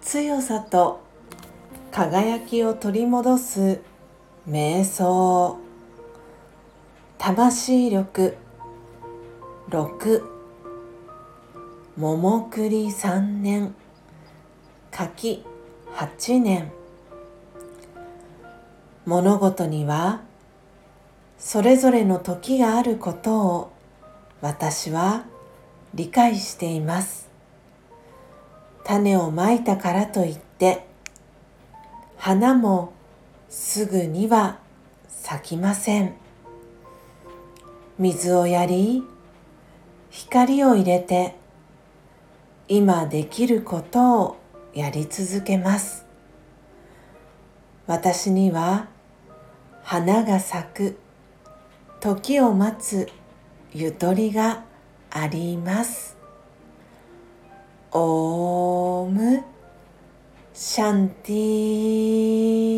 [0.00, 1.02] 強さと
[1.90, 3.82] 輝きを取り戻す
[4.48, 5.58] 瞑想。
[7.18, 8.38] 魂力。
[9.68, 10.22] 6
[11.98, 13.74] 桃栗3年。
[14.90, 15.44] 柿
[15.94, 16.72] 8年。
[19.04, 20.22] 物事には
[21.36, 23.72] それぞれの時があることを
[24.42, 25.24] 私は
[25.94, 27.30] 理解しています。
[28.82, 30.84] 種をまいたからといって
[32.16, 32.92] 花も
[33.48, 34.58] すぐには
[35.06, 36.14] 咲きません。
[38.00, 39.04] 水をやり
[40.10, 41.36] 光を入れて
[42.66, 44.36] 今できることを
[44.74, 46.04] やり続けます。
[47.86, 48.88] 私には
[49.84, 50.98] 花が咲く
[52.00, 53.08] 時を待つ
[53.74, 54.64] ゆとりが
[55.10, 56.14] あります。
[57.90, 59.42] オーム
[60.52, 62.71] シャンティ